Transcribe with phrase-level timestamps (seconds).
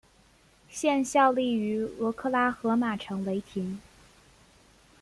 [0.67, 3.79] 现效力于俄克拉何马城雷霆。